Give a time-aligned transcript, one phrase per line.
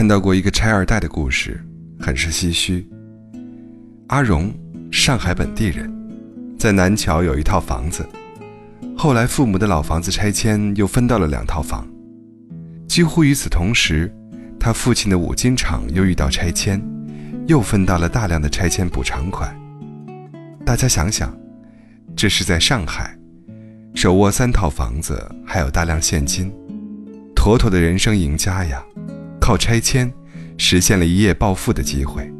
[0.00, 1.62] 看到过一个拆二代的故事，
[2.00, 2.88] 很是唏嘘。
[4.06, 4.50] 阿荣，
[4.90, 5.92] 上海本地人，
[6.58, 8.08] 在南桥有一套房子，
[8.96, 11.86] 后来父母的老房子拆迁，又分到了两套房。
[12.88, 14.10] 几乎与此同时，
[14.58, 16.82] 他父亲的五金厂又遇到拆迁，
[17.46, 19.54] 又分到了大量的拆迁补偿款。
[20.64, 21.30] 大家想想，
[22.16, 23.14] 这是在上海，
[23.94, 26.50] 手握三套房子，还有大量现金，
[27.36, 28.82] 妥妥的人生赢家呀！
[29.40, 30.12] 靠拆迁
[30.58, 32.30] 实现了一夜暴富的机会。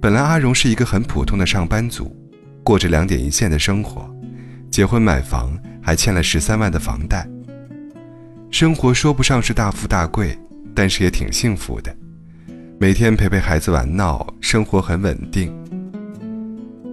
[0.00, 2.16] 本来阿荣是一个很普通的上班族，
[2.64, 4.10] 过着两点一线的生活，
[4.70, 7.28] 结婚买房还欠了十三万的房贷。
[8.50, 10.36] 生活说不上是大富大贵，
[10.74, 11.94] 但是也挺幸福的，
[12.80, 15.54] 每天陪陪孩子玩闹，生活很稳定。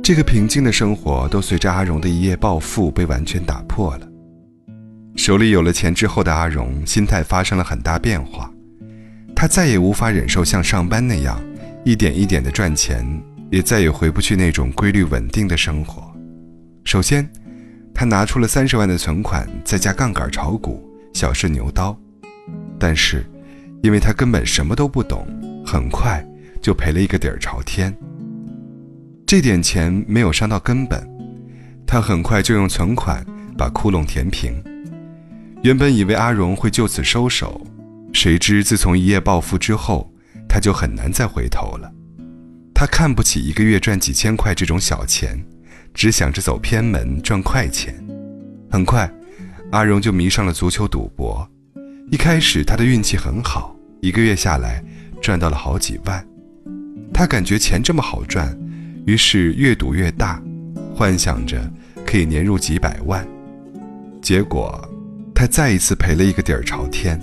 [0.04, 4.08] 这个平静的生活都随着阿荣的一夜暴富被完全打破了。
[5.16, 8.52] 手里有了钱之后的阿荣，心态发生了很大变化。
[9.40, 11.40] 他再也无法忍受像上班那样
[11.86, 13.06] 一点一点的赚钱，
[13.52, 16.12] 也再也回不去那种规律稳定的生活。
[16.84, 17.30] 首先，
[17.94, 21.96] 他拿出了三十万的存款，再加杠杆炒股，小试牛刀。
[22.80, 23.24] 但是，
[23.84, 25.28] 因为他根本什么都不懂，
[25.64, 26.26] 很快
[26.60, 27.96] 就赔了一个底儿朝天。
[29.28, 31.08] 这点钱没有伤到根本，
[31.86, 33.24] 他很快就用存款
[33.56, 34.52] 把窟窿填平。
[35.62, 37.62] 原本以为阿荣会就此收手。
[38.14, 40.12] 谁知，自从一夜暴富之后，
[40.50, 41.92] 他就很难再回头了。
[42.74, 45.38] 他看不起一个月赚几千块这种小钱，
[45.94, 47.96] 只想着走偏门赚快钱。
[48.70, 49.12] 很快，
[49.72, 51.48] 阿荣就迷上了足球赌博。
[52.12, 54.84] 一开始，他的运气很好，一个月下来
[55.22, 56.26] 赚到了好几万。
[57.14, 58.58] 他感觉钱这么好赚，
[59.06, 60.42] 于是越赌越大，
[60.96, 61.72] 幻想着
[62.06, 63.28] 可以年入几百万。
[64.22, 64.88] 结果，
[65.34, 67.20] 他再一次赔了一个底儿朝天。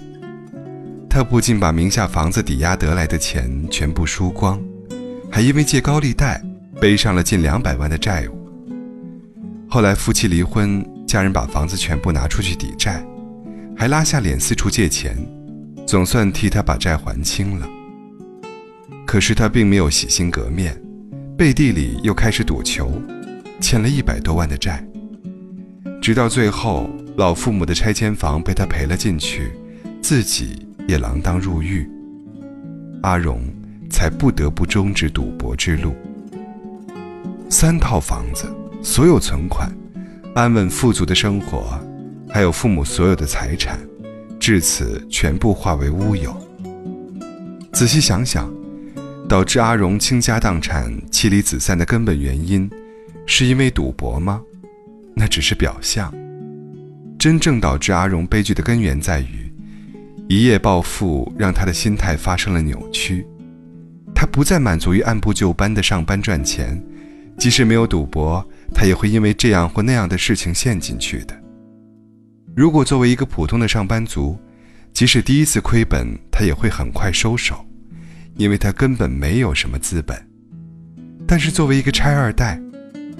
[1.15, 4.61] 他不仅把名下房子抵押得来的钱全部输光，
[5.31, 6.43] 还因为借高利贷
[6.81, 8.51] 背上了近两百万的债务。
[9.71, 13.01] 后来夫妻离婚，家人把房子全部拿出去抵债，
[13.77, 15.17] 还拉下脸四处借钱，
[15.87, 17.69] 总算替他把债还清了。
[19.07, 20.77] 可是他并没有洗心革面，
[21.39, 22.91] 背地里又开始赌球，
[23.61, 24.85] 欠了一百多万的债。
[26.03, 29.53] 直到最后，老父母的拆迁房被他赔了进去，
[30.03, 30.67] 自己。
[30.87, 31.89] 也锒铛入狱，
[33.03, 33.43] 阿荣
[33.91, 35.95] 才不得不终止赌博之路。
[37.49, 38.47] 三套房子，
[38.83, 39.71] 所有存款，
[40.35, 41.79] 安稳富足的生活，
[42.29, 43.79] 还有父母所有的财产，
[44.39, 46.35] 至此全部化为乌有。
[47.73, 48.53] 仔细想想，
[49.29, 52.69] 导致阿荣倾家荡产、妻离子散的根本原因，
[53.27, 54.41] 是因为赌博吗？
[55.15, 56.13] 那只是表象。
[57.19, 59.54] 真正导致阿荣悲剧的根源在于。
[60.29, 63.27] 一夜暴富让他的心态发生了扭曲，
[64.15, 66.83] 他不再满足于按部就班的上班赚钱，
[67.37, 68.43] 即使没有赌博，
[68.73, 71.39] 他也会因为这样或那样的事情陷进去的。
[72.57, 74.39] 如果作为一个普通的上班族，
[74.95, 77.65] 即使第一次亏本，他也会很快收手，
[78.37, 80.17] 因为他根本没有什么资本。
[81.27, 82.59] 但是作为一个拆二代，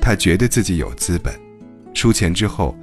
[0.01, 1.35] 他觉得自己有资本，
[1.93, 2.75] 输钱之后，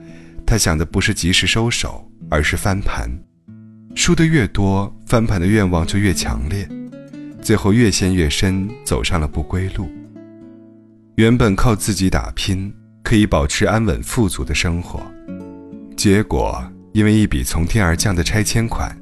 [0.45, 3.09] 他想的不是及时收手，而是翻盘。
[3.93, 6.67] 输得越多，翻盘的愿望就越强烈，
[7.41, 9.89] 最后越陷越深，走上了不归路。
[11.15, 14.99] 原本靠自己打拼可以保持安稳富足的生活，
[15.95, 16.63] 结果
[16.93, 18.97] 因为一笔从天而降的拆迁款，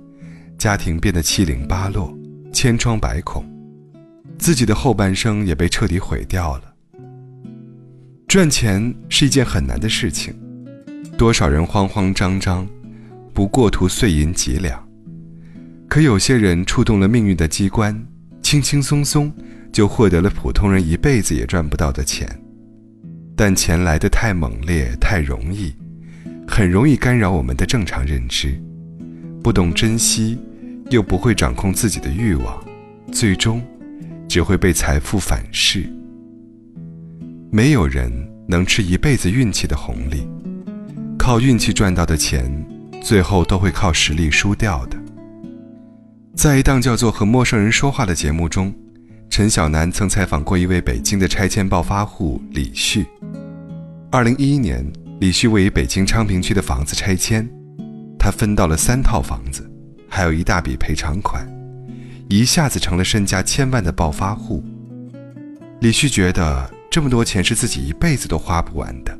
[0.57, 2.13] 家庭变得七零八落，
[2.51, 3.45] 千疮百孔，
[4.37, 6.63] 自己的后半生也被彻底毁掉了。
[8.27, 10.35] 赚钱是一件很难的事情，
[11.17, 12.67] 多少人慌慌张张。
[13.39, 14.85] 不过图碎银几两，
[15.87, 17.97] 可有些人触动了命运的机关，
[18.41, 19.31] 轻轻松松
[19.71, 22.27] 就获得了普通人一辈子也赚不到的钱。
[23.37, 25.73] 但钱来的太猛烈、太容易，
[26.45, 28.61] 很容易干扰我们的正常认知。
[29.41, 30.37] 不懂珍惜，
[30.89, 32.61] 又不会掌控自己的欲望，
[33.09, 33.61] 最终
[34.27, 35.89] 只会被财富反噬。
[37.49, 38.11] 没有人
[38.49, 40.27] 能吃一辈子运气的红利，
[41.17, 42.53] 靠运气赚到的钱。
[43.01, 44.97] 最后都会靠实力输掉的。
[46.35, 48.73] 在一档叫做《和陌生人说话》的节目中，
[49.29, 53.05] 陈小南曾采访过一位北京的拆迁暴发户李旭。
[54.11, 54.85] 二零一一年，
[55.19, 57.47] 李旭位于北京昌平区的房子拆迁，
[58.17, 59.69] 他分到了三套房子，
[60.07, 61.45] 还有一大笔赔偿款，
[62.29, 64.63] 一下子成了身家千万的暴发户。
[65.81, 69.17] 李旭觉得这么多钱是自己一辈子都花不完的，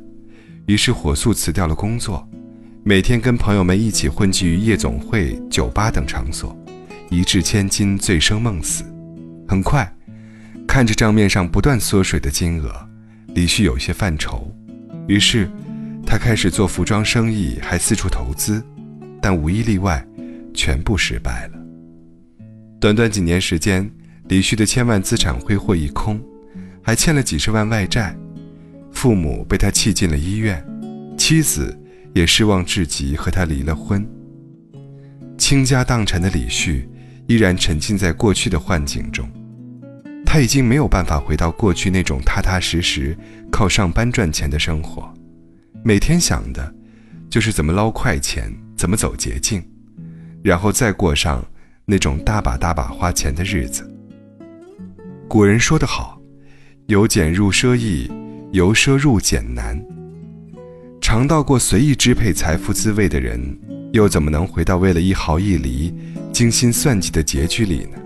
[0.66, 2.26] 于是火速辞掉了工作。
[2.82, 6.56] 每天跟朋友们一起混迹于夜总会、酒吧等场所，
[7.10, 8.82] 一掷千金，醉生梦死。
[9.46, 9.94] 很快，
[10.66, 12.72] 看着账面上不断缩水的金额，
[13.34, 14.50] 李旭有些犯愁。
[15.06, 15.46] 于是，
[16.06, 18.64] 他开始做服装生意，还四处投资，
[19.20, 20.02] 但无一例外，
[20.54, 21.58] 全部失败了。
[22.80, 23.88] 短短几年时间，
[24.28, 26.18] 李旭的千万资产挥霍一空，
[26.82, 28.16] 还欠了几十万外债，
[28.90, 30.64] 父母被他气进了医院，
[31.18, 31.78] 妻子
[32.14, 34.06] 也失望至极，和他离了婚。
[35.38, 36.88] 倾家荡产的李旭
[37.26, 39.28] 依然沉浸在过去的幻境中。
[40.26, 43.16] 他已经没有办法回到过去那种踏踏实实
[43.50, 45.12] 靠上班赚钱的生活，
[45.82, 46.72] 每天想的，
[47.28, 49.60] 就是怎么捞快钱，怎么走捷径，
[50.44, 51.44] 然后再过上
[51.84, 53.84] 那种大把大把花钱的日子。
[55.26, 56.20] 古人说得好，
[56.86, 58.08] 由俭入奢易，
[58.52, 59.80] 由奢入俭难。
[61.10, 63.58] 尝到过随意支配财富滋味的人，
[63.90, 65.92] 又怎么能回到为了一毫一厘
[66.32, 67.98] 精心算计的拮据里呢？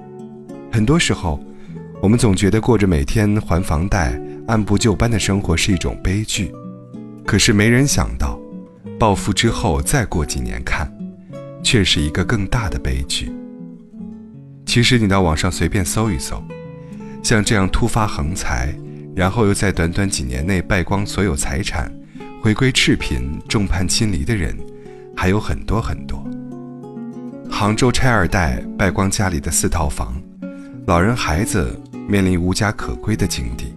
[0.73, 1.39] 很多时候。
[2.01, 6.51] 我们总觉得过着每天还房贷、按部就班的生活是一种悲剧，
[7.27, 8.41] 可是没人想到，
[8.99, 10.91] 暴富之后再过几年看，
[11.62, 13.31] 却是一个更大的悲剧。
[14.65, 16.43] 其实你到网上随便搜一搜，
[17.23, 18.75] 像这样突发横财，
[19.15, 21.93] 然后又在短短几年内败光所有财产，
[22.44, 24.55] 回归赤贫、众叛亲离的人，
[25.17, 26.23] 还有很多很多。
[27.50, 30.20] 杭州拆二代败光家里的四套房，
[30.87, 31.75] 老人孩子。
[32.06, 33.75] 面临无家可归的境地。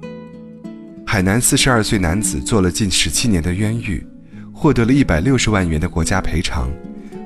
[1.05, 4.05] 海南四十二岁男子做了近十七年的冤狱，
[4.53, 6.69] 获得了一百六十万元的国家赔偿，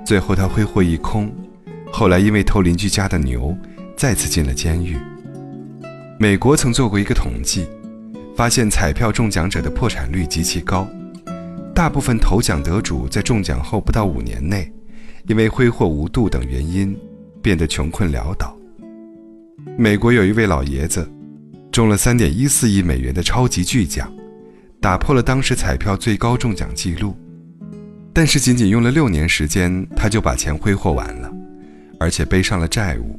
[0.06, 1.34] 最后他挥霍一空。
[1.92, 3.58] 后来因为偷邻居家的牛，
[3.98, 4.96] 再次进了监狱。
[6.20, 7.68] 美国曾做过一个统计，
[8.36, 10.88] 发现彩票中奖者的破产率极其高，
[11.74, 14.72] 大部分头奖得主在中奖后不到五年内，
[15.28, 16.98] 因为挥霍无度等原因，
[17.42, 18.56] 变得穷困潦倒。
[19.78, 21.10] 美国有一位老爷子，
[21.72, 24.12] 中了三点一四亿美元的超级巨奖，
[24.82, 27.16] 打破了当时彩票最高中奖记录。
[28.14, 31.32] 但是仅仅用了六年时间，他就把钱挥霍完了，
[32.00, 33.18] 而且背上了债务，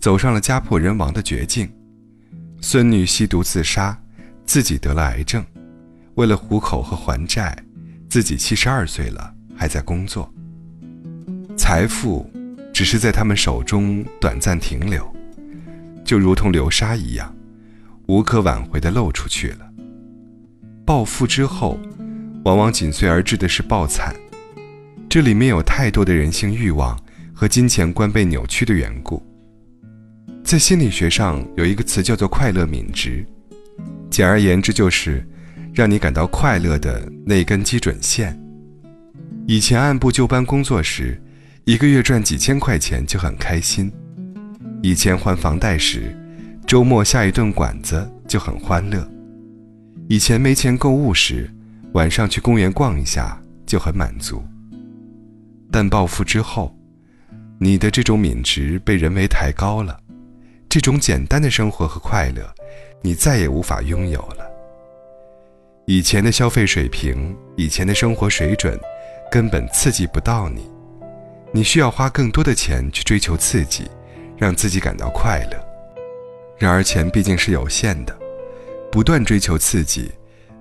[0.00, 1.70] 走上了家破人亡的绝境。
[2.60, 3.96] 孙女吸毒自杀，
[4.44, 5.44] 自己得了癌症，
[6.14, 7.56] 为了糊口和还债，
[8.12, 10.30] 自己七十二岁了还在工作。
[11.56, 12.30] 财富
[12.70, 15.10] 只是在他们手中短暂停留。
[16.04, 17.34] 就如同流沙一样，
[18.08, 19.66] 无可挽回的漏出去了。
[20.84, 21.80] 暴富之后，
[22.44, 24.14] 往往紧随而至的是暴惨。
[25.08, 29.22] 这里面有太多的人性欲望和金钱观被扭曲的缘故。
[30.44, 33.24] 在心理学上有一个词叫做“快乐敏值”，
[34.12, 35.26] 简而言之就是
[35.72, 38.38] 让你感到快乐的那根基准线。
[39.46, 41.20] 以前按部就班工作时，
[41.64, 43.90] 一个月赚几千块钱就很开心。
[44.82, 46.16] 以前还房贷时，
[46.66, 49.00] 周末下一顿馆子就很欢乐；
[50.08, 51.50] 以前没钱购物时，
[51.92, 54.42] 晚上去公园逛一下就很满足。
[55.70, 56.76] 但暴富之后，
[57.58, 59.98] 你的这种敏值被人为抬高了，
[60.68, 62.42] 这种简单的生活和快乐，
[63.02, 64.51] 你再也无法拥有了。
[65.94, 68.80] 以前的消费水平，以前的生活水准，
[69.30, 70.66] 根本刺激不到你，
[71.50, 73.84] 你需要花更多的钱去追求刺激。
[74.38, 75.64] 让自己感到快乐，
[76.56, 78.18] 然而钱毕竟是有限的，
[78.90, 80.10] 不断追求刺激，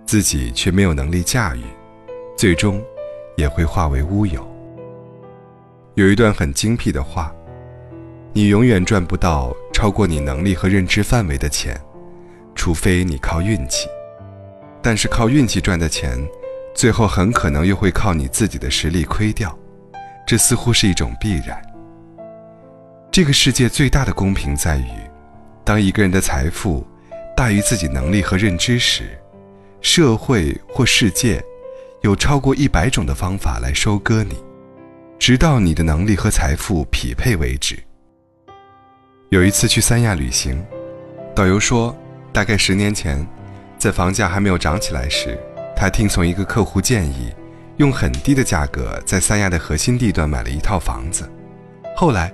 [0.06, 1.64] 自己却没有能力驾驭，
[2.36, 2.84] 最终
[3.38, 4.46] 也会化为乌有。
[5.94, 7.34] 有一段很精辟的话：
[8.34, 11.80] 你永远赚不到超过你能力和认知范围的钱，
[12.54, 13.88] 除非你靠运气。
[14.82, 16.18] 但是靠运气赚的钱，
[16.74, 19.58] 最后很可能又会靠你自己的实力亏掉，
[20.26, 21.62] 这似乎是一种必然。
[23.12, 24.90] 这个世界最大的公平在于，
[25.64, 26.86] 当一个人的财富
[27.36, 29.04] 大于自己能力和认知时，
[29.82, 31.44] 社会或世界
[32.02, 34.36] 有超过一百种的方法来收割你，
[35.20, 37.78] 直到你的能力和财富匹配为止。
[39.30, 40.64] 有一次去三亚旅行，
[41.36, 41.96] 导游说，
[42.34, 43.26] 大概十年前，
[43.82, 45.36] 在房价还没有涨起来时，
[45.76, 47.34] 他听从一个客户建议，
[47.78, 51.28] 用很低的价格在三亚的核心地段买了一套房子，
[51.98, 52.32] 后来。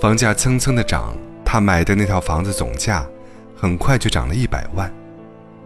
[0.00, 1.14] 房价蹭蹭的涨，
[1.44, 3.04] 他买的那套房子总价
[3.54, 4.90] 很快就涨了一百万。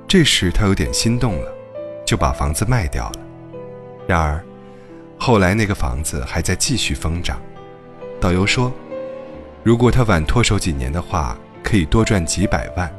[0.09, 1.53] 这时他有点心动了，
[2.05, 3.21] 就把房子卖掉了。
[4.09, 4.43] 然而，
[5.19, 7.41] 后来那个房子还在继续疯涨。
[8.21, 8.73] 导游说，
[9.63, 12.93] 如果他晚脱手几年的话，可以多赚几百万。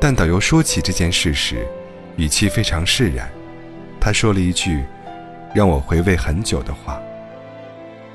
[0.00, 1.66] 但导游说起这件事时，
[2.16, 3.30] 语气非常释然。
[4.00, 4.84] 他说了一句
[5.54, 7.00] 让我回味很久的话：“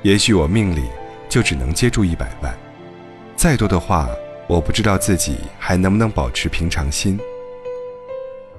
[0.02, 0.82] 也许我命里……”
[1.30, 2.52] 就只能接住一百万，
[3.36, 4.08] 再多的话，
[4.48, 7.16] 我不知道自己还能不能保持平常心。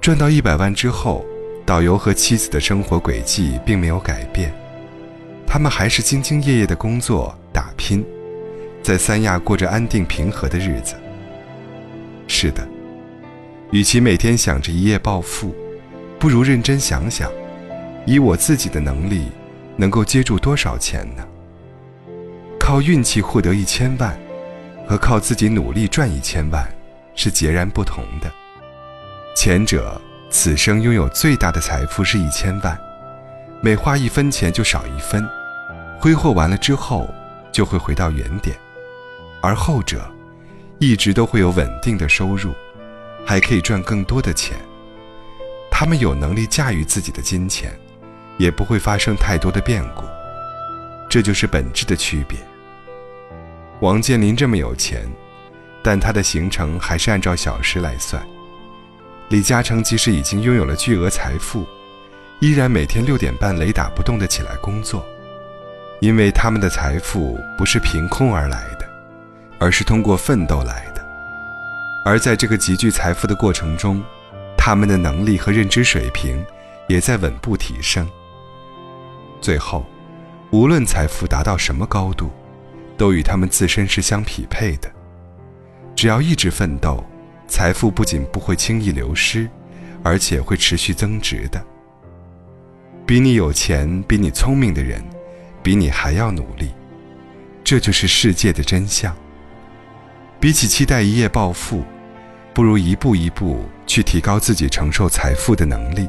[0.00, 1.22] 赚到一百万之后，
[1.66, 4.54] 导游和妻子的生活轨迹并没有改变，
[5.46, 8.02] 他们还是兢兢业业的工作打拼，
[8.82, 10.94] 在三亚过着安定平和的日子。
[12.26, 12.66] 是的，
[13.72, 15.54] 与其每天想着一夜暴富，
[16.18, 17.32] 不如认真想想，
[18.04, 19.28] 以我自己的能力，
[19.76, 21.26] 能够接住多少钱呢？
[22.60, 24.14] 靠运气获得一千万，
[24.86, 26.68] 和靠自己努力赚一千万，
[27.14, 28.30] 是截然不同的。
[29.34, 29.98] 前者
[30.28, 32.78] 此生拥有最大的财富是一千万，
[33.62, 35.26] 每花一分钱就少一分，
[35.98, 37.08] 挥霍完了之后
[37.50, 38.54] 就会回到原点；
[39.40, 40.04] 而后者，
[40.78, 42.52] 一直都会有稳定的收入，
[43.24, 44.56] 还可以赚更多的钱。
[45.70, 47.72] 他们有能力驾驭自己的金钱，
[48.38, 50.04] 也不会发生太多的变故，
[51.08, 52.38] 这就是本质的区别。
[53.80, 55.10] 王健林这么有钱，
[55.82, 58.22] 但他的行程还是按照小时来算。
[59.28, 61.66] 李嘉诚即使已经拥有了巨额财富，
[62.38, 65.04] 依然每天六点半雷打不动地起来工作，
[66.00, 68.88] 因为他们的财富不是凭空而来的，
[69.58, 70.91] 而是通过奋斗来。
[72.04, 74.02] 而在这个集聚财富的过程中，
[74.56, 76.44] 他们的能力和认知水平
[76.88, 78.08] 也在稳步提升。
[79.40, 79.86] 最后，
[80.50, 82.30] 无论财富达到什么高度，
[82.96, 84.90] 都与他们自身是相匹配的。
[85.94, 87.04] 只要一直奋斗，
[87.46, 89.48] 财富不仅不会轻易流失，
[90.02, 91.64] 而且会持续增值的。
[93.06, 95.04] 比你有钱、比你聪明的人，
[95.62, 96.72] 比你还要努力，
[97.62, 99.14] 这就是世界的真相。
[100.42, 101.84] 比起期待一夜暴富，
[102.52, 106.08] 不如一步一步去提高自己承受财富的能力。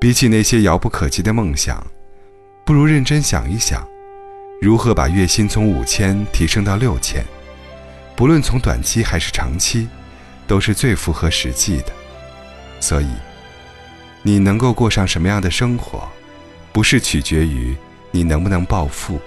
[0.00, 1.86] 比起那些遥不可及的梦想，
[2.66, 3.86] 不如认真想一想。
[4.60, 7.24] 如何把月薪从五千提升到六千？
[8.16, 9.88] 不论从短期还是长期，
[10.48, 11.92] 都是最符合实际的。
[12.80, 13.06] 所以，
[14.20, 16.08] 你能够过上什么样的生活，
[16.72, 17.72] 不是取决于
[18.10, 19.20] 你能不能暴富，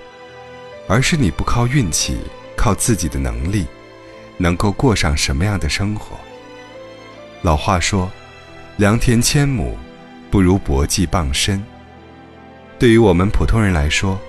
[0.85, 2.17] 而是你不靠运气，
[2.55, 3.65] 靠自己的能力，
[4.37, 6.17] 能够过上什么样的生活。
[7.41, 8.09] 老话说
[8.77, 9.77] ：“良田千亩，
[10.31, 11.63] 不如薄技傍身。”
[12.79, 14.19] 对于我们普通人来说，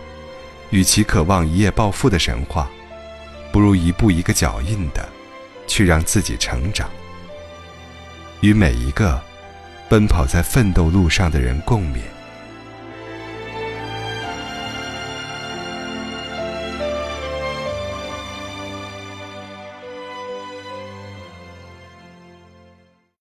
[0.71, 2.69] 与其渴望一夜暴富的神话，
[3.53, 5.09] 不如一步一个脚印的，
[5.67, 6.89] 去让自己成长。
[8.41, 9.21] 与每一个
[9.89, 12.01] 奔跑在奋斗路上的人共勉。